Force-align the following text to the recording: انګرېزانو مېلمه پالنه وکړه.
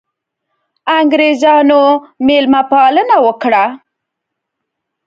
انګرېزانو 0.97 1.81
مېلمه 2.25 2.61
پالنه 2.71 3.17
وکړه. 3.25 3.65